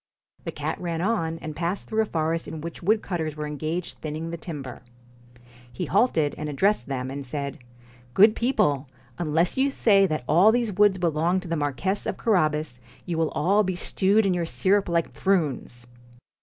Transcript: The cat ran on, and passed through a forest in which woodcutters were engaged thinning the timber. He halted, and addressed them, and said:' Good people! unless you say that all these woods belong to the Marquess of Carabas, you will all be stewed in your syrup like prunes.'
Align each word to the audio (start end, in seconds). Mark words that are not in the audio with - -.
The 0.45 0.51
cat 0.51 0.81
ran 0.81 0.99
on, 0.99 1.37
and 1.43 1.55
passed 1.55 1.87
through 1.87 2.01
a 2.01 2.07
forest 2.07 2.47
in 2.47 2.59
which 2.61 2.81
woodcutters 2.81 3.35
were 3.35 3.45
engaged 3.45 3.99
thinning 3.99 4.31
the 4.31 4.35
timber. 4.35 4.81
He 5.71 5.85
halted, 5.85 6.33
and 6.39 6.49
addressed 6.49 6.87
them, 6.87 7.11
and 7.11 7.23
said:' 7.23 7.59
Good 8.15 8.35
people! 8.35 8.89
unless 9.19 9.57
you 9.59 9.69
say 9.69 10.07
that 10.07 10.23
all 10.27 10.51
these 10.51 10.73
woods 10.73 10.97
belong 10.97 11.39
to 11.41 11.47
the 11.47 11.55
Marquess 11.55 12.07
of 12.07 12.17
Carabas, 12.17 12.79
you 13.05 13.15
will 13.19 13.29
all 13.35 13.61
be 13.63 13.75
stewed 13.75 14.25
in 14.25 14.33
your 14.33 14.47
syrup 14.47 14.89
like 14.89 15.13
prunes.' 15.13 15.85